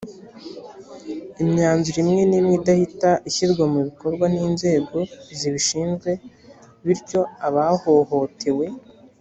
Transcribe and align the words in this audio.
imyanzuro 1.43 1.97
imwe 2.03 2.23
n 2.29 2.33
imwe 2.39 2.53
idahita 2.59 3.11
ishyirwa 3.29 3.63
mu 3.73 3.79
bikorwa 3.87 4.25
n 4.33 4.35
inzego 4.47 4.97
zibishinzwe 5.37 6.11
bityo 6.85 7.21
abahohotewe 7.47 8.65